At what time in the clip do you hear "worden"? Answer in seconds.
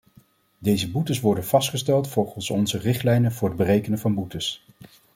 1.19-1.45